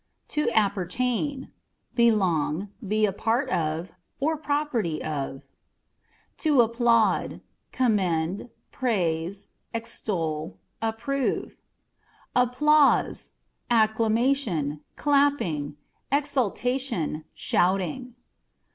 [0.29, 3.51] To Appertain â€" belong; be a part,
[4.19, 5.43] or property of.
[6.39, 11.55] To Applaud â€" commend, praise, extol, approve.
[12.35, 13.33] Applause
[13.69, 15.77] â€" acclamation, clapping,
[16.11, 18.15] exultation, shouting.